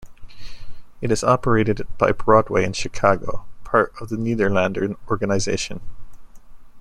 [0.99, 5.79] It is operated by Broadway In Chicago, part of the Nederlander Organization.